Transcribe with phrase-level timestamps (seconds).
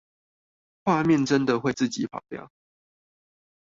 [0.83, 2.49] 畫面真的會自己跑掉